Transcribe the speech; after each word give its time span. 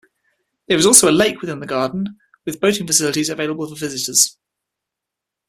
There 0.67 0.79
is 0.79 0.87
also 0.87 1.07
a 1.07 1.13
lake 1.13 1.41
within 1.41 1.59
the 1.59 1.67
garden 1.67 2.17
with 2.43 2.59
boating 2.59 2.87
facilities 2.87 3.29
available 3.29 3.69
for 3.69 3.75
visitors. 3.75 4.35